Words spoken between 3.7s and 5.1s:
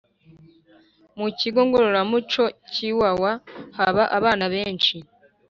haba abana benshi